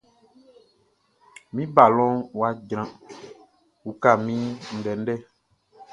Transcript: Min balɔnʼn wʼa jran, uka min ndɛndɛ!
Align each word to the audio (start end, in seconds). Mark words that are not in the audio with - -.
Min 1.53 1.67
balɔnʼn 1.75 2.25
wʼa 2.37 2.49
jran, 2.67 2.89
uka 3.89 4.09
min 4.25 4.41
ndɛndɛ! 4.77 5.15